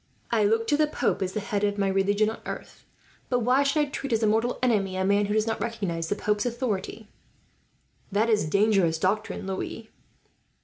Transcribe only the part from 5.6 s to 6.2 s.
recognize the